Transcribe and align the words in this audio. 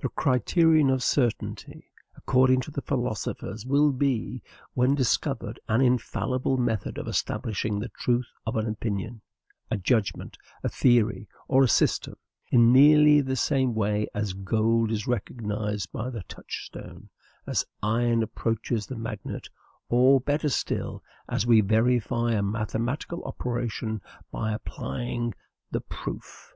The 0.00 0.08
criterion 0.08 0.88
of 0.88 1.02
certainty, 1.02 1.90
according 2.16 2.62
to 2.62 2.70
the 2.70 2.80
philosophers, 2.80 3.66
will 3.66 3.92
be, 3.92 4.42
when 4.72 4.94
discovered, 4.94 5.60
an 5.68 5.82
infallible 5.82 6.56
method 6.56 6.96
of 6.96 7.06
establishing 7.06 7.78
the 7.78 7.90
truth 7.90 8.32
of 8.46 8.56
an 8.56 8.66
opinion, 8.66 9.20
a 9.70 9.76
judgment, 9.76 10.38
a 10.62 10.70
theory, 10.70 11.28
or 11.48 11.62
a 11.64 11.68
system, 11.68 12.14
in 12.50 12.72
nearly 12.72 13.20
the 13.20 13.36
same 13.36 13.74
way 13.74 14.08
as 14.14 14.32
gold 14.32 14.90
is 14.90 15.06
recognized 15.06 15.92
by 15.92 16.08
the 16.08 16.22
touchstone, 16.22 17.10
as 17.46 17.66
iron 17.82 18.22
approaches 18.22 18.86
the 18.86 18.96
magnet, 18.96 19.50
or, 19.90 20.18
better 20.18 20.48
still, 20.48 21.04
as 21.28 21.46
we 21.46 21.60
verify 21.60 22.32
a 22.32 22.42
mathematical 22.42 23.22
operation 23.24 24.00
by 24.32 24.54
applying 24.54 25.34
the 25.72 25.82
PROOF. 25.82 26.54